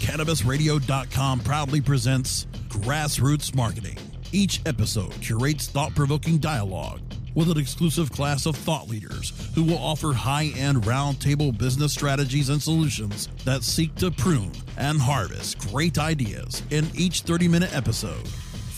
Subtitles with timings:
[0.00, 3.98] CannabisRadio.com proudly presents Grassroots Marketing.
[4.32, 7.00] Each episode curates thought provoking dialogue
[7.34, 12.48] with an exclusive class of thought leaders who will offer high end roundtable business strategies
[12.48, 18.26] and solutions that seek to prune and harvest great ideas in each 30 minute episode.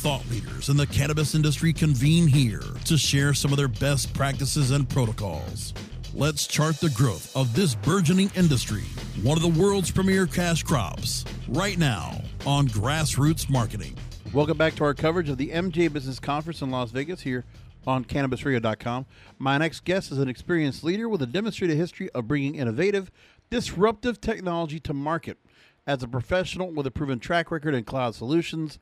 [0.02, 4.72] Thought leaders in the cannabis industry convene here to share some of their best practices
[4.72, 5.72] and protocols.
[6.14, 8.82] Let's chart the growth of this burgeoning industry,
[9.22, 13.96] one of the world's premier cash crops, right now on Grassroots Marketing.
[14.34, 17.46] Welcome back to our coverage of the MJ Business Conference in Las Vegas here
[17.86, 19.06] on CannabisRadio.com.
[19.38, 23.10] My next guest is an experienced leader with a demonstrated history of bringing innovative,
[23.48, 25.38] disruptive technology to market.
[25.86, 28.78] As a professional with a proven track record in cloud solutions,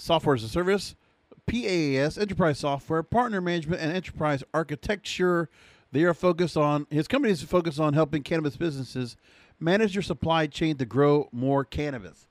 [0.00, 0.96] software as a service,
[1.46, 5.48] PaaS, enterprise software, partner management, and enterprise architecture,
[5.92, 9.16] they are focused on his company is focused on helping cannabis businesses
[9.58, 12.26] manage their supply chain to grow more cannabis.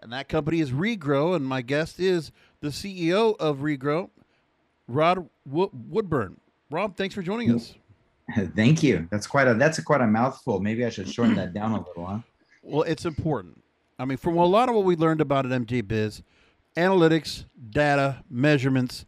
[0.00, 4.10] And that company is Regrow, and my guest is the CEO of Regrow,
[4.86, 6.40] Rod Woodburn.
[6.70, 7.74] Rob, thanks for joining us.
[8.56, 9.06] Thank you.
[9.10, 10.58] That's quite a that's a quite a mouthful.
[10.58, 12.18] Maybe I should shorten that down a little, huh?
[12.62, 13.62] Well, it's important.
[13.98, 16.22] I mean, from a lot of what we learned about at MJ Biz,
[16.76, 19.04] analytics, data, measurements.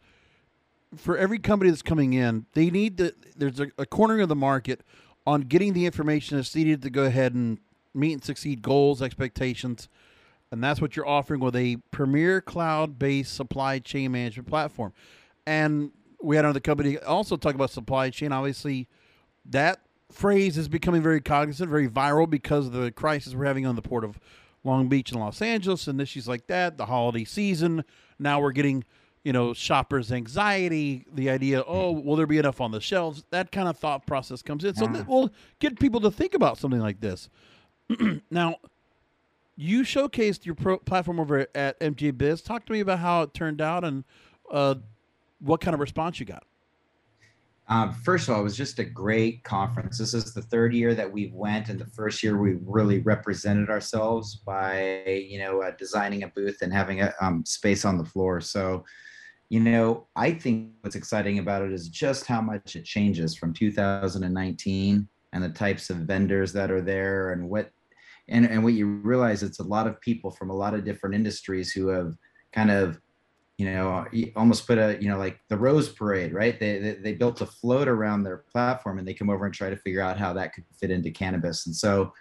[0.96, 4.36] For every company that's coming in, they need the there's a, a cornering of the
[4.36, 4.82] market
[5.26, 7.58] on getting the information that's needed to go ahead and
[7.94, 9.88] meet and succeed goals, expectations,
[10.50, 14.92] and that's what you're offering with a premier cloud-based supply chain management platform.
[15.46, 15.90] And
[16.22, 18.32] we had another company also talk about supply chain.
[18.32, 18.88] Obviously,
[19.44, 23.76] that phrase is becoming very cognizant, very viral because of the crisis we're having on
[23.76, 24.18] the port of
[24.64, 26.78] Long Beach and Los Angeles and issues like that.
[26.78, 27.84] The holiday season.
[28.18, 28.84] Now we're getting,
[29.26, 31.04] you know, shoppers' anxiety.
[31.12, 33.24] The idea, oh, will there be enough on the shelves?
[33.30, 34.76] That kind of thought process comes in.
[34.76, 37.28] So that will get people to think about something like this.
[38.30, 38.58] now,
[39.56, 42.40] you showcased your pro- platform over at MJ Biz.
[42.40, 44.04] Talk to me about how it turned out and
[44.48, 44.76] uh,
[45.40, 46.44] what kind of response you got?
[47.68, 49.98] Um, first of all, it was just a great conference.
[49.98, 53.70] This is the third year that we went, and the first year we really represented
[53.70, 58.04] ourselves by, you know, uh, designing a booth and having a um, space on the
[58.04, 58.40] floor.
[58.40, 58.84] So,
[59.48, 63.52] you know, I think what's exciting about it is just how much it changes from
[63.52, 67.70] 2019 and the types of vendors that are there, and what,
[68.28, 71.14] and and what you realize it's a lot of people from a lot of different
[71.14, 72.14] industries who have
[72.52, 73.00] kind of
[73.58, 76.58] you know almost put a you know like the rose parade right?
[76.58, 79.70] They, they, they built a float around their platform and they come over and try
[79.70, 81.66] to figure out how that could fit into cannabis.
[81.66, 82.12] And so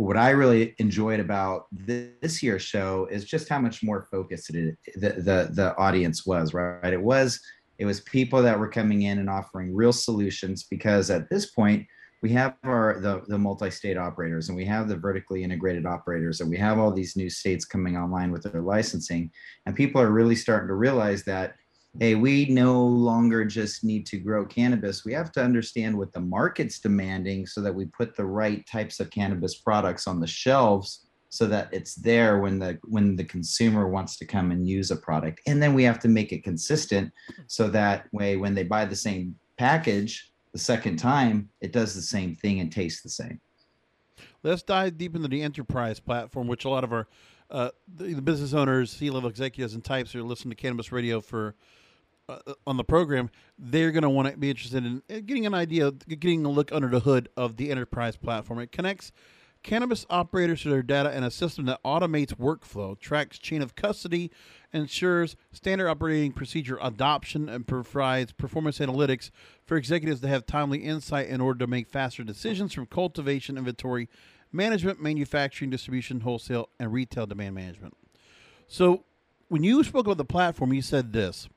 [0.00, 4.76] what i really enjoyed about this year's show is just how much more focused it,
[4.96, 6.92] the, the the audience was right?
[6.92, 7.40] It was
[7.78, 11.86] it was people that were coming in and offering real solutions because at this point
[12.22, 16.50] we have our the, the multi-state operators and we have the vertically integrated operators and
[16.50, 19.30] we have all these new states coming online with their licensing
[19.66, 21.54] and people are really starting to realize that
[21.98, 26.20] hey we no longer just need to grow cannabis we have to understand what the
[26.20, 31.06] market's demanding so that we put the right types of cannabis products on the shelves
[31.30, 34.96] so that it's there when the when the consumer wants to come and use a
[34.96, 37.12] product and then we have to make it consistent
[37.46, 42.02] so that way when they buy the same package the second time, it does the
[42.02, 43.40] same thing and tastes the same.
[44.42, 47.08] Let's dive deep into the enterprise platform, which a lot of our
[47.50, 51.20] uh, the, the, business owners, C-level executives, and types who are listening to Cannabis Radio
[51.20, 51.54] for
[52.28, 55.90] uh, on the program, they're going to want to be interested in getting an idea,
[55.90, 58.60] getting a look under the hood of the enterprise platform.
[58.60, 59.10] It connects
[59.62, 64.30] cannabis operators to their data in a system that automates workflow, tracks chain of custody,
[64.72, 69.30] ensures standard operating procedure adoption, and provides performance analytics
[69.66, 74.08] for executives to have timely insight in order to make faster decisions from cultivation, inventory,
[74.52, 77.96] management, manufacturing, distribution, wholesale, and retail demand management.
[78.68, 79.04] So,
[79.48, 81.48] when you spoke about the platform, you said this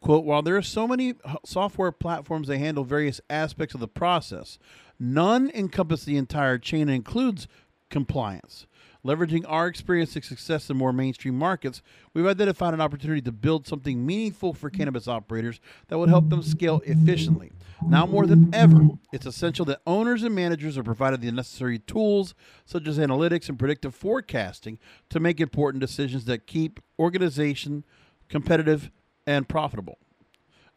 [0.00, 1.14] quote while there are so many
[1.44, 4.58] software platforms that handle various aspects of the process
[4.98, 7.46] none encompass the entire chain and includes
[7.90, 8.66] compliance.
[9.04, 11.82] Leveraging our experience and success in more mainstream markets,
[12.14, 16.40] we've identified an opportunity to build something meaningful for cannabis operators that would help them
[16.40, 17.50] scale efficiently.
[17.84, 22.36] Now more than ever, it's essential that owners and managers are provided the necessary tools,
[22.64, 24.78] such as analytics and predictive forecasting,
[25.10, 27.82] to make important decisions that keep organization
[28.28, 28.92] competitive
[29.26, 29.98] and profitable,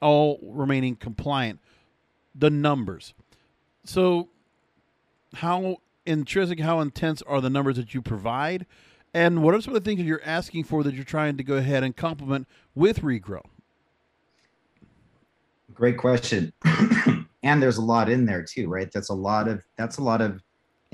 [0.01, 1.60] all remaining compliant.
[2.33, 3.13] The numbers.
[3.86, 4.30] So,
[5.36, 8.66] how intrinsic, how intense are the numbers that you provide?
[9.13, 11.44] And what are some of the things that you're asking for that you're trying to
[11.44, 13.44] go ahead and complement with regrow?
[15.74, 16.52] Great question.
[17.44, 18.92] and there's a lot in there too, right?
[18.92, 20.42] That's a lot of that's a lot of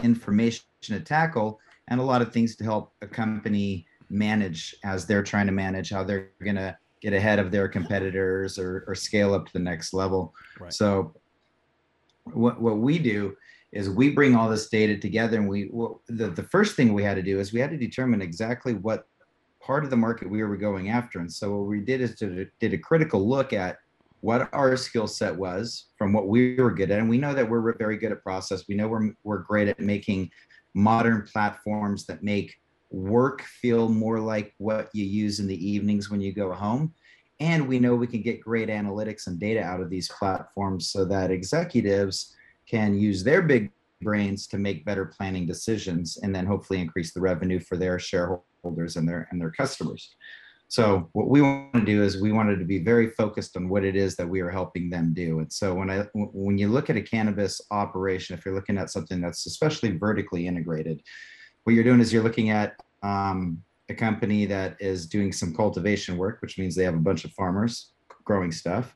[0.04, 5.24] information to tackle and a lot of things to help a company manage as they're
[5.24, 9.34] trying to manage how they're going to get ahead of their competitors or, or scale
[9.34, 10.34] up to the next level.
[10.60, 10.72] Right.
[10.72, 11.16] So
[12.34, 13.36] what, what we do
[13.72, 15.70] is we bring all this data together and we
[16.10, 19.08] the, the first thing we had to do is we had to determine exactly what
[19.62, 21.20] part of the market we were going after.
[21.20, 23.78] And so what we did is to, did a critical look at
[24.22, 27.00] what our skill set was from what we were good at.
[27.00, 28.68] And we know that we're very good at process.
[28.68, 30.32] We know we're, we're great at making
[30.74, 32.60] modern platforms that make
[32.92, 36.94] work feel more like what you use in the evenings when you go home
[37.42, 41.04] and we know we can get great analytics and data out of these platforms so
[41.04, 42.36] that executives
[42.70, 43.72] can use their big
[44.02, 48.96] brains to make better planning decisions and then hopefully increase the revenue for their shareholders
[48.96, 50.16] and their and their customers.
[50.68, 53.84] So what we want to do is we wanted to be very focused on what
[53.84, 55.40] it is that we are helping them do.
[55.40, 58.92] And so when I when you look at a cannabis operation, if you're looking at
[58.92, 61.02] something that's especially vertically integrated,
[61.64, 66.18] what you're doing is you're looking at um, a company that is doing some cultivation
[66.18, 67.92] work, which means they have a bunch of farmers
[68.24, 68.96] growing stuff.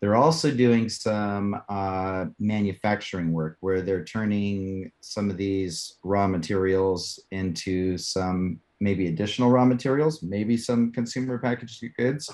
[0.00, 7.20] They're also doing some uh, manufacturing work where they're turning some of these raw materials
[7.30, 12.28] into some maybe additional raw materials, maybe some consumer packaged goods.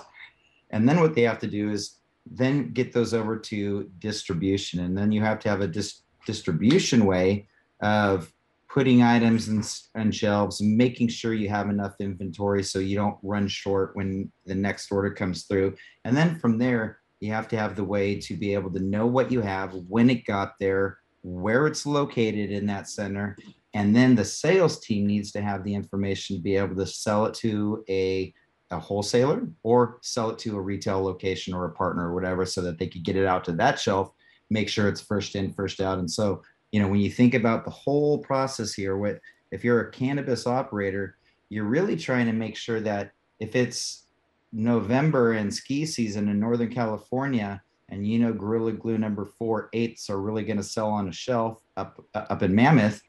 [0.71, 1.99] And then what they have to do is
[2.31, 4.81] then get those over to distribution.
[4.81, 7.49] And then you have to have a dis- distribution way
[7.81, 8.33] of
[8.71, 9.63] putting items in,
[10.01, 14.55] on shelves, making sure you have enough inventory so you don't run short when the
[14.55, 15.75] next order comes through.
[16.05, 19.07] And then from there, you have to have the way to be able to know
[19.07, 23.37] what you have, when it got there, where it's located in that center.
[23.75, 27.27] And then the sales team needs to have the information to be able to sell
[27.27, 28.33] it to a,
[28.71, 32.61] a wholesaler or sell it to a retail location or a partner or whatever so
[32.63, 34.13] that they could get it out to that shelf,
[34.51, 35.99] make sure it's first in, first out.
[35.99, 36.43] And so,
[36.73, 39.21] you know, when you think about the whole process here, what
[39.51, 41.17] if you're a cannabis operator,
[41.49, 44.05] you're really trying to make sure that if it's
[44.53, 50.11] November and ski season in Northern California, and you know Gorilla Glue number four eighths
[50.11, 53.03] are really going to sell on a shelf up up in Mammoth,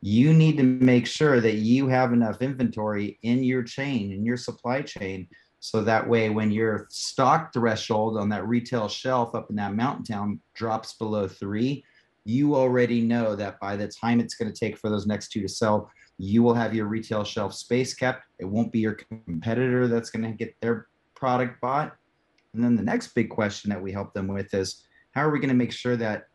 [0.00, 4.36] you need to make sure that you have enough inventory in your chain, in your
[4.36, 5.28] supply chain,
[5.60, 10.04] so that way when your stock threshold on that retail shelf up in that mountain
[10.04, 11.84] town drops below three,
[12.24, 15.42] you already know that by the time it's going to take for those next two
[15.42, 18.22] to sell, you will have your retail shelf space kept.
[18.38, 21.96] It won't be your competitor that's going to get their product bought.
[22.54, 25.40] And then the next big question that we help them with is how are we
[25.40, 26.26] going to make sure that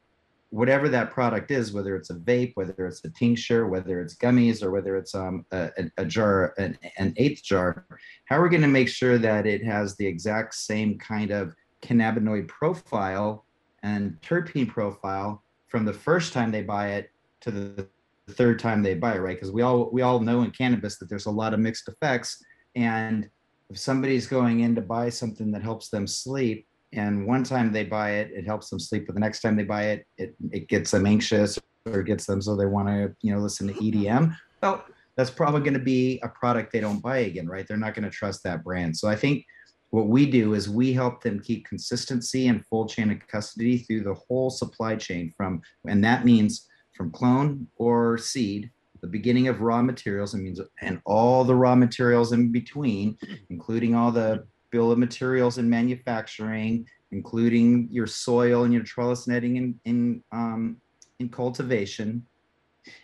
[0.50, 4.64] whatever that product is, whether it's a vape, whether it's a tincture, whether it's gummies,
[4.64, 7.86] or whether it's um, a, a jar, an, an eighth jar,
[8.26, 11.54] how are we going to make sure that it has the exact same kind of
[11.82, 13.46] cannabinoid profile
[13.84, 17.12] and terpene profile from the first time they buy it
[17.42, 17.88] to the
[18.32, 19.36] third time they buy it, right?
[19.36, 22.44] Because we all we all know in cannabis that there's a lot of mixed effects,
[22.76, 23.30] and
[23.70, 27.84] if somebody's going in to buy something that helps them sleep, and one time they
[27.84, 30.68] buy it, it helps them sleep, but the next time they buy it, it it
[30.68, 34.36] gets them anxious or gets them so they want to you know listen to EDM.
[34.62, 34.84] Well,
[35.16, 37.68] that's probably going to be a product they don't buy again, right?
[37.68, 38.96] They're not going to trust that brand.
[38.96, 39.46] So I think
[39.90, 44.04] what we do is we help them keep consistency and full chain of custody through
[44.04, 48.70] the whole supply chain from, and that means from clone or seed,
[49.02, 53.18] the beginning of raw materials, and means and all the raw materials in between,
[53.50, 59.56] including all the bill of materials in manufacturing, including your soil and your trellis netting
[59.58, 60.78] in in um,
[61.20, 62.26] in cultivation,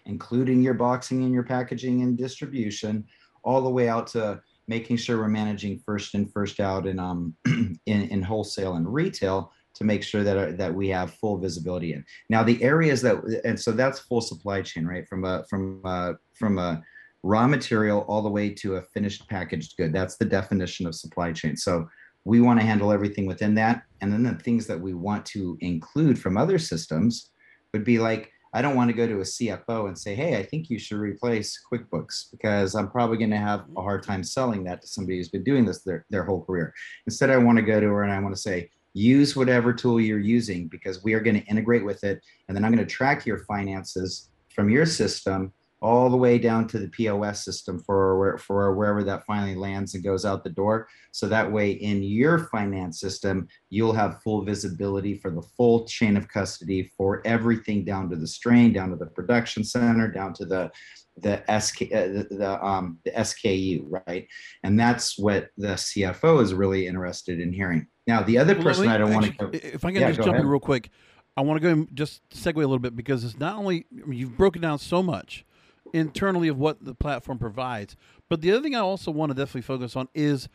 [0.05, 3.05] including your boxing and your packaging and distribution,
[3.43, 7.35] all the way out to making sure we're managing first in, first out in um
[7.45, 11.93] in, in wholesale and retail to make sure that uh, that we have full visibility
[11.93, 12.05] in.
[12.29, 15.07] Now the areas that and so that's full supply chain, right?
[15.07, 16.83] From a from a, from a
[17.23, 19.93] raw material all the way to a finished packaged good.
[19.93, 21.55] That's the definition of supply chain.
[21.55, 21.87] So
[22.25, 25.57] we want to handle everything within that, and then the things that we want to
[25.61, 27.31] include from other systems
[27.73, 30.43] would be like I don't want to go to a CFO and say, hey, I
[30.43, 33.81] think you should replace QuickBooks because I'm probably going to have a mm-hmm.
[33.81, 36.73] hard time selling that to somebody who's been doing this their, their whole career.
[37.07, 39.99] Instead, I want to go to her and I want to say, use whatever tool
[39.99, 42.21] you're using because we are going to integrate with it.
[42.47, 45.51] And then I'm going to track your finances from your system
[45.83, 50.03] all the way down to the POS system for for wherever that finally lands and
[50.03, 50.87] goes out the door.
[51.11, 56.15] So that way, in your finance system, you'll have full visibility for the full chain
[56.15, 60.45] of custody for everything down to the strain, down to the production center, down to
[60.45, 60.71] the
[61.17, 64.25] the SK uh, the, the um the SKU, right?
[64.63, 67.87] And that's what the CFO is really interested in hearing.
[68.07, 69.49] Now, the other well, person I don't want to.
[69.53, 70.41] If I can yeah, just jump ahead.
[70.41, 70.89] in real quick,
[71.35, 74.05] I want to go and just segue a little bit because it's not only I
[74.05, 75.45] mean, you've broken down so much
[75.93, 77.95] internally of what the platform provides.
[78.27, 80.49] But the other thing I also want to definitely focus on is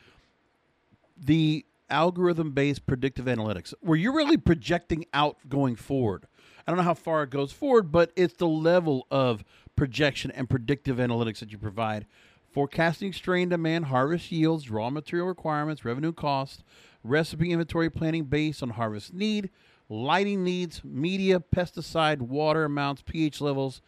[1.16, 6.26] the algorithm based predictive analytics, where you're really projecting out going forward.
[6.66, 9.42] I don't know how far it goes forward, but it's the level of
[9.74, 12.06] projection and predictive analytics that you provide.
[12.50, 16.64] Forecasting strain demand, harvest yields, raw material requirements, revenue cost,
[17.04, 19.50] recipe inventory planning based on harvest need,
[19.88, 23.80] lighting needs, media, pesticide, water amounts, pH levels,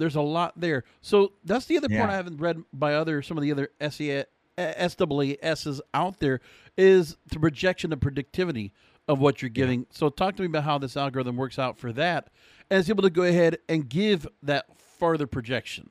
[0.00, 0.84] there's a lot there.
[1.02, 1.98] So that's the other yeah.
[1.98, 4.24] part I haven't read by other some of the other SEA,
[4.56, 6.40] eh, SWASs out there
[6.78, 8.72] is the projection of predictivity
[9.06, 9.80] of what you're giving.
[9.80, 9.86] Yeah.
[9.90, 12.30] So talk to me about how this algorithm works out for that,
[12.70, 14.66] and is able to go ahead and give that
[14.98, 15.90] further projection.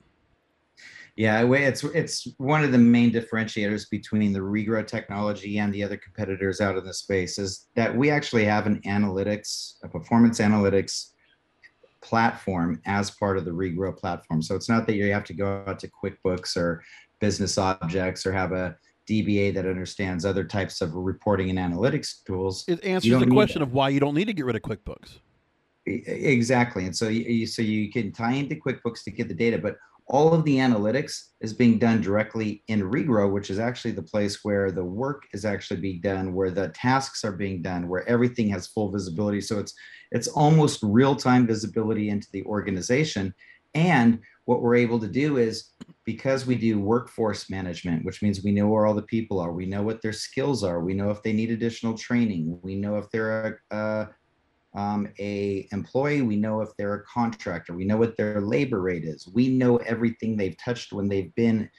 [1.16, 5.98] Yeah, it's it's one of the main differentiators between the regrow technology and the other
[5.98, 11.10] competitors out in the space is that we actually have an analytics, a performance analytics
[12.02, 14.42] platform as part of the regrow platform.
[14.42, 16.84] So it's not that you have to go out to QuickBooks or
[17.20, 18.76] business objects or have a
[19.10, 22.64] DBA that understands other types of reporting and analytics tools.
[22.68, 25.20] It answers the question of why you don't need to get rid of QuickBooks.
[25.86, 26.86] Exactly.
[26.86, 29.78] And so you, so you can tie into QuickBooks to get the data, but
[30.10, 34.44] all of the analytics is being done directly in Regrow, which is actually the place
[34.44, 38.50] where the work is actually being done, where the tasks are being done, where everything
[38.50, 39.40] has full visibility.
[39.40, 39.74] So it's
[40.12, 43.34] it's almost real-time visibility into the organization.
[43.76, 45.74] And what we're able to do is
[46.04, 49.68] because we do workforce management, which means we know where all the people are, we
[49.68, 53.12] know what their skills are, we know if they need additional training, we know if
[53.12, 54.10] they're a, a
[54.76, 59.04] um, a employee we know if they're a contractor we know what their labor rate
[59.04, 61.70] is we know everything they've touched when they've been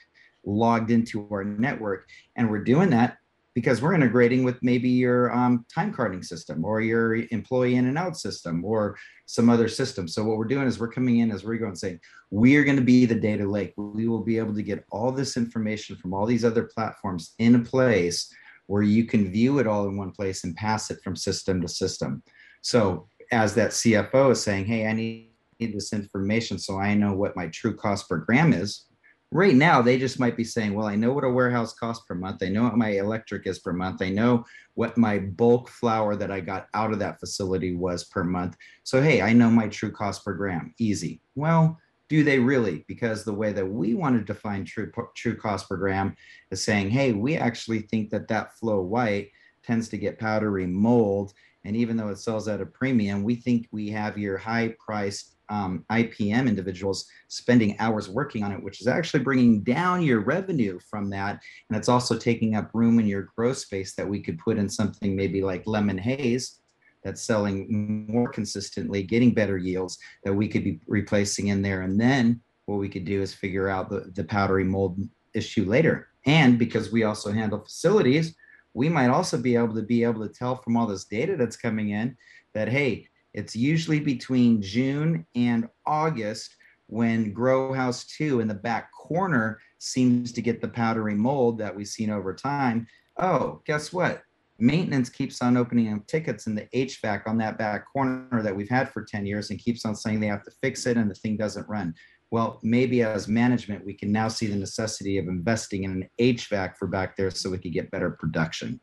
[0.45, 2.07] logged into our network.
[2.35, 3.17] And we're doing that
[3.53, 7.97] because we're integrating with maybe your um, time carding system or your employee in and
[7.97, 10.07] out system or some other system.
[10.07, 12.81] So what we're doing is we're coming in as we're going saying we're going to
[12.81, 13.73] be the data lake.
[13.75, 17.55] We will be able to get all this information from all these other platforms in
[17.55, 18.33] a place
[18.67, 21.67] where you can view it all in one place and pass it from system to
[21.67, 22.23] system
[22.61, 27.35] so as that CFO is saying, hey, I need this information so I know what
[27.35, 28.85] my true cost per gram is.
[29.33, 32.15] Right now, they just might be saying, well, I know what a warehouse costs per
[32.15, 32.43] month.
[32.43, 34.01] I know what my electric is per month.
[34.01, 38.25] I know what my bulk flower that I got out of that facility was per
[38.25, 38.57] month.
[38.83, 40.73] So, hey, I know my true cost per gram.
[40.79, 41.21] Easy.
[41.35, 42.83] Well, do they really?
[42.89, 46.13] Because the way that we want to define true, true cost per gram
[46.51, 49.31] is saying, hey, we actually think that that flow white
[49.63, 51.31] tends to get powdery mold
[51.63, 55.35] and even though it sells at a premium, we think we have your high priced
[55.49, 60.79] um, IPM individuals spending hours working on it, which is actually bringing down your revenue
[60.89, 61.41] from that.
[61.69, 64.69] And it's also taking up room in your growth space that we could put in
[64.69, 66.61] something maybe like Lemon Haze
[67.03, 71.81] that's selling more consistently, getting better yields that we could be replacing in there.
[71.81, 74.99] And then what we could do is figure out the, the powdery mold
[75.33, 76.09] issue later.
[76.25, 78.35] And because we also handle facilities,
[78.73, 81.57] we might also be able to be able to tell from all this data that's
[81.57, 82.15] coming in
[82.53, 86.55] that hey it's usually between june and august
[86.91, 91.73] when grow house 2 in the back corner seems to get the powdery mold that
[91.73, 92.85] we've seen over time.
[93.17, 94.23] Oh guess what?
[94.59, 98.69] Maintenance keeps on opening up tickets in the hvac on that back corner that we've
[98.69, 101.15] had for 10 years and keeps on saying they have to fix it and the
[101.15, 101.95] thing doesn't run
[102.31, 106.77] well, maybe as management, we can now see the necessity of investing in an HVAC
[106.77, 108.79] for back there so we could get better production.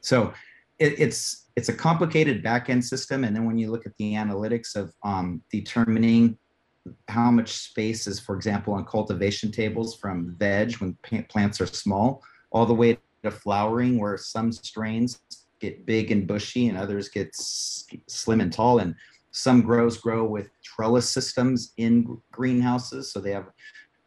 [0.00, 0.32] So
[0.78, 4.12] it, it's it's a complicated back end system, and then when you look at the
[4.12, 6.38] analytics of um, determining
[7.08, 10.96] how much space is, for example, on cultivation tables from veg when
[11.28, 15.20] plants are small, all the way to flowering, where some strains
[15.58, 18.94] get big and bushy and others get slim and tall, and
[19.36, 23.50] some grows grow with trellis systems in greenhouses, so they have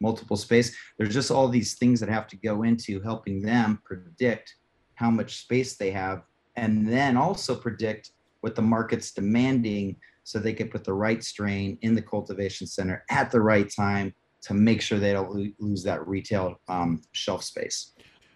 [0.00, 0.76] multiple space.
[0.98, 4.56] There's just all these things that have to go into helping them predict
[4.96, 6.24] how much space they have,
[6.56, 8.10] and then also predict
[8.40, 9.94] what the market's demanding
[10.24, 14.12] so they can put the right strain in the cultivation center at the right time
[14.42, 17.92] to make sure they don't lose that retail um, shelf space.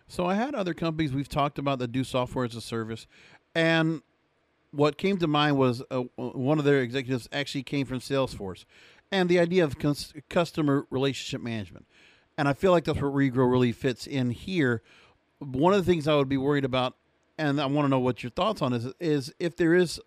[0.06, 3.08] So I had other companies we've talked about that do software as a service,
[3.52, 4.00] and
[4.75, 8.64] what came to mind was uh, one of their executives actually came from Salesforce,
[9.12, 11.87] and the idea of cus- customer relationship management.
[12.37, 14.83] And I feel like that's where Regrow really fits in here.
[15.38, 16.97] One of the things I would be worried about,
[17.38, 20.00] and I want to know what your thoughts on is, is if there is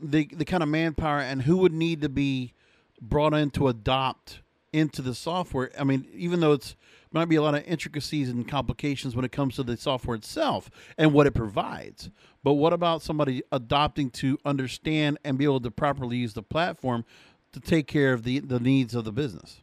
[0.00, 2.52] the the kind of manpower and who would need to be
[3.00, 4.40] brought in to adopt
[4.72, 5.70] into the software.
[5.78, 6.76] I mean, even though it's
[7.10, 10.70] might be a lot of intricacies and complications when it comes to the software itself
[10.96, 12.10] and what it provides.
[12.48, 17.04] But what about somebody adopting to understand and be able to properly use the platform
[17.52, 19.60] to take care of the, the needs of the business?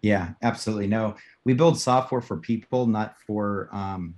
[0.00, 0.86] Yeah, absolutely.
[0.86, 4.14] No, we build software for people, not for um,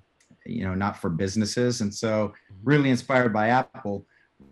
[0.47, 1.81] you know, not for businesses.
[1.81, 2.55] And so, mm-hmm.
[2.63, 4.07] really inspired by Apple,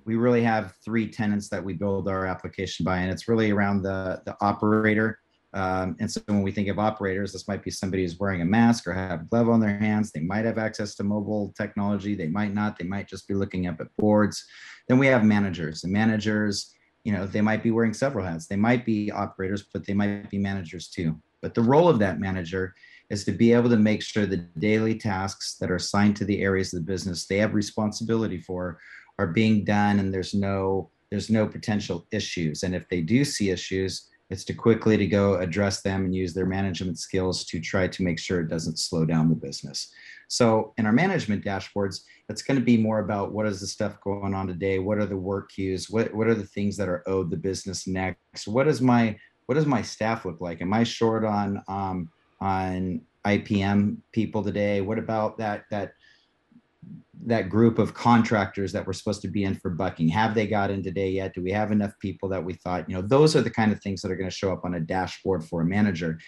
[0.05, 3.83] we really have three tenants that we build our application by, and it's really around
[3.83, 5.21] the the operator
[5.52, 8.45] um, and so when we think of operators, this might be somebody who's wearing a
[8.45, 10.12] mask or have a glove on their hands.
[10.12, 12.14] They might have access to mobile technology.
[12.14, 12.78] They might not.
[12.78, 14.45] They might just be looking up at boards.
[14.88, 15.83] Then we have managers.
[15.83, 18.47] And managers, you know, they might be wearing several hats.
[18.47, 21.21] They might be operators, but they might be managers too.
[21.42, 22.75] But the role of that manager
[23.09, 26.42] is to be able to make sure the daily tasks that are assigned to the
[26.42, 28.78] areas of the business they have responsibility for
[29.19, 32.62] are being done and there's no there's no potential issues.
[32.62, 36.33] And if they do see issues, it's to quickly to go address them and use
[36.33, 39.93] their management skills to try to make sure it doesn't slow down the business.
[40.29, 44.01] So in our management dashboards, it's going to be more about what is the stuff
[44.01, 44.79] going on today?
[44.79, 45.91] What are the work queues?
[45.91, 48.47] What what are the things that are owed the business next?
[48.47, 50.63] What is my what does my staff look like?
[50.63, 52.09] Am I short on um,
[52.41, 54.81] on IPM people today?
[54.81, 55.95] What about that that
[57.27, 60.09] that group of contractors that were supposed to be in for bucking.
[60.09, 61.35] Have they got in today yet?
[61.35, 63.81] Do we have enough people that we thought you know those are the kind of
[63.81, 66.19] things that are going to show up on a dashboard for a manager.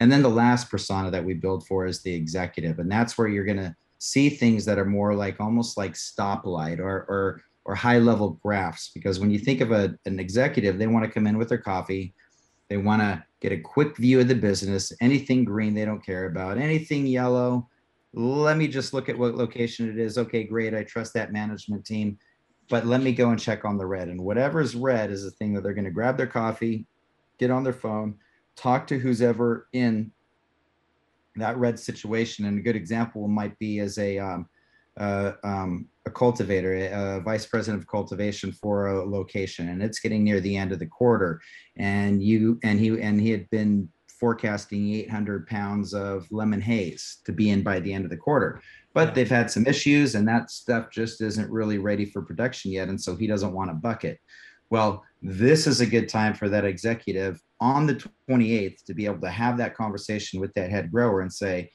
[0.00, 3.28] And then the last persona that we build for is the executive and that's where
[3.28, 7.74] you're going to see things that are more like almost like stoplight or or or
[7.76, 11.28] high level graphs because when you think of a, an executive they want to come
[11.28, 12.12] in with their coffee
[12.68, 16.26] they want to get a quick view of the business anything green they don't care
[16.26, 17.68] about anything yellow
[18.14, 20.18] let me just look at what location it is.
[20.18, 20.74] Okay, great.
[20.74, 22.18] I trust that management team,
[22.68, 24.08] but let me go and check on the red.
[24.08, 26.86] And whatever is red is the thing that they're going to grab their coffee,
[27.38, 28.16] get on their phone,
[28.56, 30.12] talk to who's ever in
[31.36, 32.44] that red situation.
[32.44, 34.48] And a good example might be as a um,
[34.98, 40.24] uh, um, a cultivator, a, vice president of cultivation for a location, and it's getting
[40.24, 41.40] near the end of the quarter,
[41.76, 43.88] and you and he and he had been
[44.22, 48.62] forecasting 800 pounds of lemon haze to be in by the end of the quarter.
[48.94, 49.14] But yeah.
[49.14, 52.88] they've had some issues, and that stuff just isn't really ready for production yet.
[52.88, 54.20] And so he doesn't want a bucket.
[54.70, 59.22] Well, this is a good time for that executive on the 28th to be able
[59.22, 61.72] to have that conversation with that head grower and say,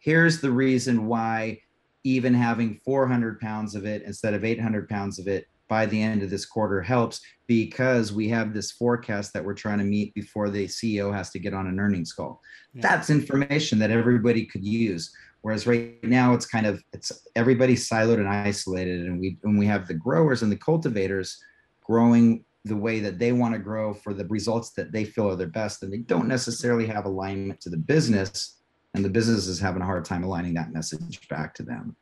[0.00, 1.60] here's the reason why
[2.02, 6.22] even having 400 pounds of it instead of 800 pounds of it by the end
[6.22, 10.50] of this quarter helps because we have this forecast that we're trying to meet before
[10.50, 12.40] the CEO has to get on an earnings call.
[12.74, 12.82] Yeah.
[12.82, 15.14] That's information that everybody could use.
[15.42, 19.66] Whereas right now it's kind of it's everybody's siloed and isolated, and we when we
[19.66, 21.40] have the growers and the cultivators
[21.84, 25.36] growing the way that they want to grow for the results that they feel are
[25.36, 28.56] their best, and they don't necessarily have alignment to the business,
[28.94, 31.94] and the business is having a hard time aligning that message back to them.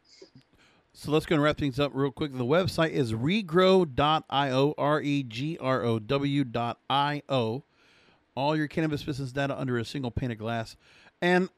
[0.97, 2.33] So let's go and wrap things up real quick.
[2.33, 7.65] The website is regrow.io, R E G R O W.io.
[8.37, 10.77] All your cannabis business data under a single pane of glass.
[11.21, 11.49] And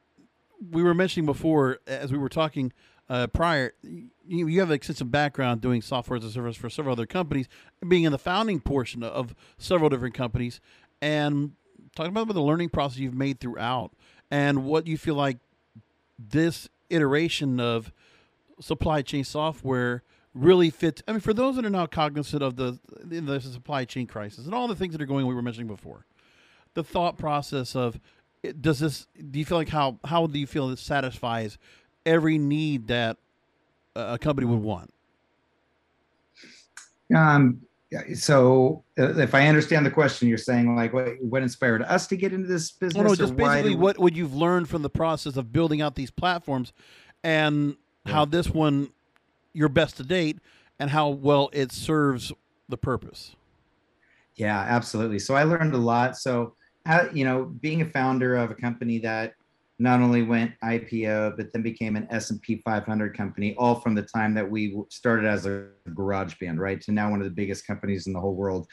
[0.70, 2.72] we were mentioning before, as we were talking
[3.11, 7.07] uh, prior, you, you have extensive background doing software as a service for several other
[7.07, 7.46] companies,
[7.87, 10.61] being in the founding portion of several different companies,
[11.03, 11.53] and
[11.94, 13.92] talking about the learning process you've made throughout
[14.31, 15.37] and what you feel like
[16.18, 17.92] this iteration of
[18.61, 20.03] supply chain software
[20.35, 21.03] really fits.
[21.09, 24.55] I mean, for those that are now cognizant of the the supply chain crisis and
[24.55, 26.07] all the things that are going, we were mentioning before,
[26.75, 27.99] the thought process of
[28.61, 29.07] does this?
[29.31, 31.59] Do you feel like how how do you feel this satisfies
[32.05, 33.16] every need that
[33.95, 34.92] a company would want?
[37.14, 37.62] Um.
[38.14, 42.16] So, uh, if I understand the question, you're saying like, what, what inspired us to
[42.16, 43.01] get into this business?
[43.01, 46.11] Oh, no, just basically what what you've learned from the process of building out these
[46.11, 46.73] platforms,
[47.23, 48.90] and how this one
[49.53, 50.38] your best to date
[50.79, 52.33] and how well it serves
[52.69, 53.35] the purpose.
[54.35, 55.19] Yeah, absolutely.
[55.19, 56.16] So I learned a lot.
[56.19, 59.33] So, uh, you know, being a founder of a company that
[59.79, 64.35] not only went IPO, but then became an S&P 500 company, all from the time
[64.35, 66.81] that we started as a garage band, right?
[66.83, 68.66] To now one of the biggest companies in the whole world.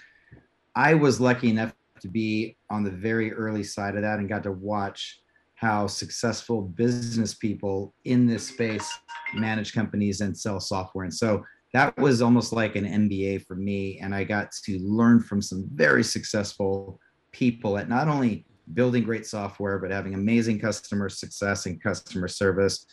[0.76, 4.44] I was lucky enough to be on the very early side of that and got
[4.44, 5.22] to watch
[5.64, 8.88] how successful business people in this space
[9.34, 11.06] manage companies and sell software.
[11.06, 13.98] And so that was almost like an MBA for me.
[14.00, 17.00] And I got to learn from some very successful
[17.32, 22.86] people at not only building great software, but having amazing customer success and customer service,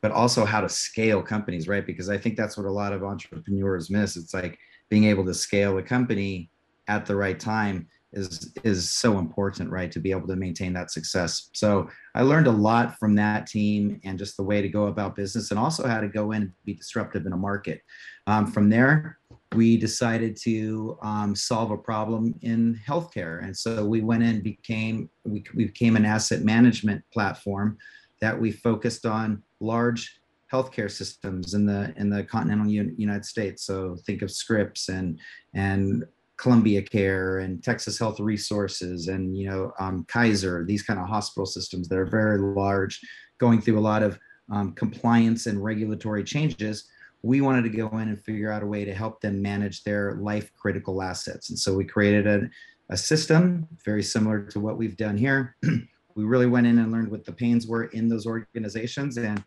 [0.00, 1.84] but also how to scale companies, right?
[1.84, 4.16] Because I think that's what a lot of entrepreneurs miss.
[4.16, 6.50] It's like being able to scale a company
[6.88, 10.90] at the right time is is so important right to be able to maintain that
[10.90, 11.50] success.
[11.52, 15.16] So i learned a lot from that team and just the way to go about
[15.16, 17.82] business and also how to go in and be disruptive in a market.
[18.26, 19.18] Um, from there
[19.54, 23.44] we decided to um, solve a problem in healthcare.
[23.44, 27.78] And so we went in became we, we became an asset management platform
[28.20, 30.20] that we focused on large
[30.52, 33.64] healthcare systems in the in the continental United States.
[33.64, 35.18] So think of Scripps and
[35.54, 36.04] and
[36.36, 41.46] Columbia Care and Texas Health Resources and you know um, Kaiser, these kind of hospital
[41.46, 43.00] systems that are very large,
[43.38, 44.18] going through a lot of
[44.50, 46.88] um, compliance and regulatory changes.
[47.22, 50.14] We wanted to go in and figure out a way to help them manage their
[50.16, 52.50] life critical assets, and so we created a,
[52.90, 55.56] a system very similar to what we've done here.
[56.16, 59.42] we really went in and learned what the pains were in those organizations, and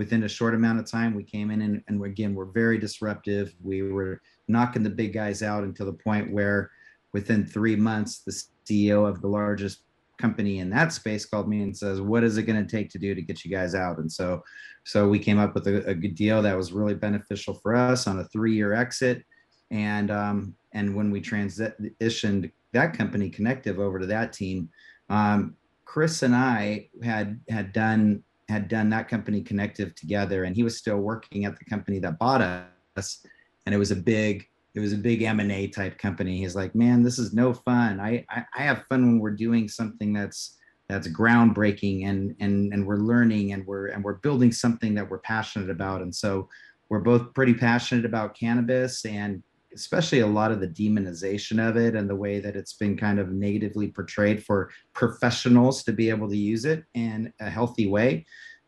[0.00, 3.54] within a short amount of time, we came in and, and again, we're very disruptive.
[3.62, 6.70] We were knocking the big guys out until the point where
[7.12, 8.32] within three months, the
[8.64, 9.82] CEO of the largest
[10.16, 12.98] company in that space called me and says, "What is it going to take to
[12.98, 14.42] do to get you guys out?" And so,
[14.84, 18.06] so we came up with a, a good deal that was really beneficial for us
[18.06, 19.22] on a three-year exit.
[19.70, 24.70] And um, and when we transitioned that company, Connective, over to that team,
[25.10, 30.62] um, Chris and I had had done had done that company Connective together, and he
[30.62, 33.24] was still working at the company that bought us.
[33.64, 36.38] And it was a big it was a big m&a type company.
[36.38, 38.00] He's like man this is no fun.
[38.00, 40.56] I, I i have fun when we're doing something that's
[40.88, 45.18] that's groundbreaking and and and we're learning and we're and we're building something that we're
[45.18, 46.02] passionate about.
[46.02, 46.48] And so
[46.88, 49.42] we're both pretty passionate about cannabis and
[49.74, 53.18] especially a lot of the demonization of it and the way that it's been kind
[53.18, 58.24] of negatively portrayed for professionals to be able to use it in a healthy way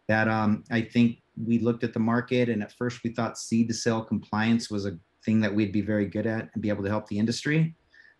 [0.09, 3.69] that um, i think we looked at the market and at first we thought seed
[3.69, 6.83] to sale compliance was a thing that we'd be very good at and be able
[6.83, 7.75] to help the industry.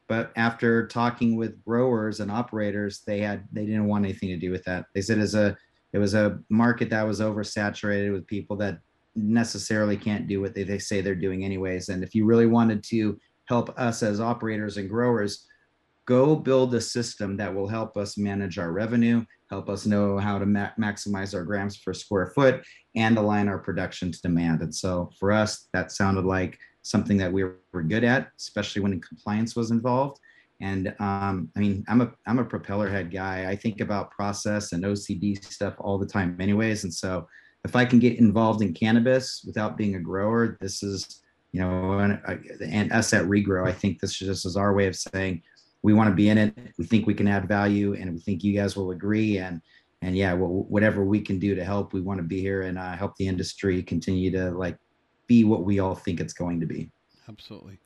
[0.09, 4.51] But after talking with growers and operators they had they didn't want anything to do
[4.51, 4.87] with that.
[4.95, 5.57] They said as a
[5.92, 8.79] it was a market that was oversaturated with people that
[9.14, 12.83] necessarily can't do what they, they say they're doing anyways and if you really wanted
[12.83, 15.46] to help us as operators and growers
[16.07, 20.38] go build a system that will help us manage our revenue help us know how
[20.38, 22.62] to ma- maximize our grams per square foot
[22.96, 24.62] and align our production to demand.
[24.62, 28.98] And so for us, that sounded like something that we were good at, especially when
[29.01, 30.18] compliance was involved.
[30.62, 33.51] And um, I mean, I'm a I'm a propeller head guy.
[33.51, 36.85] I think about process and OCD stuff all the time, anyways.
[36.85, 37.27] And so
[37.64, 41.22] if I can get involved in cannabis without being a grower, this is
[41.53, 42.18] you know, and,
[42.62, 45.42] and us at Regrow, I think this just is our way of saying
[45.83, 46.57] we want to be in it.
[46.79, 49.38] We think we can add value, and we think you guys will agree.
[49.38, 49.61] And
[50.01, 52.79] and yeah, well, whatever we can do to help, we want to be here and
[52.79, 54.79] uh, help the industry continue to like
[55.27, 56.90] be what we all think it's going to be.
[57.29, 57.79] Absolutely.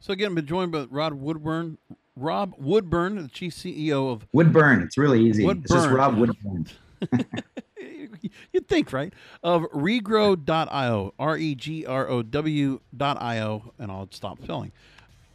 [0.00, 1.76] So again, been joined by Rod Woodburn,
[2.16, 4.82] Rob Woodburn, the chief CEO of Woodburn.
[4.82, 5.44] It's really easy.
[5.44, 5.64] Woodburn.
[5.64, 6.66] It's just Rob Woodburn.
[8.52, 9.12] You'd think, right?
[9.42, 14.72] Of regrow.io, R E G R O W.io, and I'll stop filling.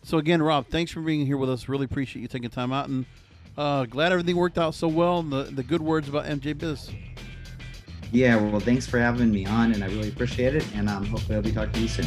[0.03, 1.69] So again, Rob, thanks for being here with us.
[1.69, 3.05] Really appreciate you taking time out, and
[3.57, 5.19] uh, glad everything worked out so well.
[5.19, 6.89] And the the good words about MJ Biz.
[8.11, 10.65] Yeah, well, thanks for having me on, and I really appreciate it.
[10.75, 12.05] And um, hopefully, I'll be talking to you soon.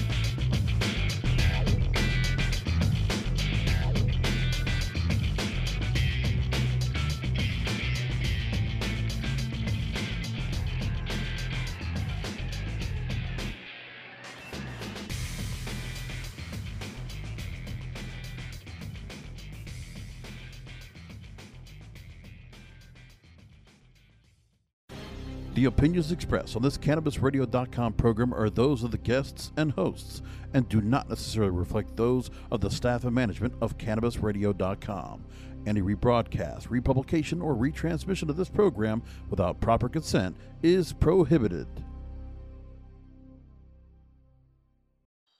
[25.66, 30.22] The opinions expressed on this CannabisRadio.com program are those of the guests and hosts
[30.54, 35.24] and do not necessarily reflect those of the staff and management of CannabisRadio.com.
[35.66, 41.66] Any rebroadcast, republication, or retransmission of this program without proper consent is prohibited.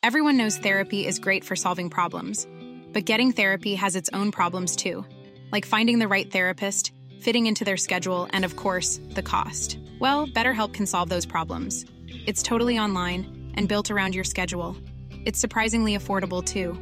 [0.02, 2.48] Everyone knows therapy is great for solving problems,
[2.92, 5.06] but getting therapy has its own problems too,
[5.52, 9.78] like finding the right therapist fitting into their schedule, and of course, the cost.
[9.98, 11.87] Well, BetterHelp can solve those problems.
[12.26, 14.76] It's totally online and built around your schedule.
[15.24, 16.74] It's surprisingly affordable too.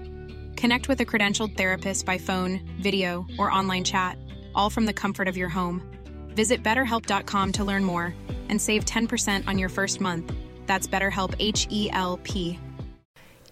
[0.56, 4.18] Connect with a credentialed therapist by phone, video, or online chat,
[4.54, 5.82] all from the comfort of your home.
[6.28, 8.14] Visit betterhelp.com to learn more
[8.48, 10.32] and save 10% on your first month.
[10.66, 12.58] That's BetterHelp H E L P.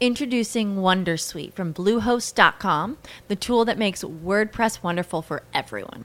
[0.00, 2.98] Introducing Wondersuite from Bluehost.com,
[3.28, 6.04] the tool that makes WordPress wonderful for everyone.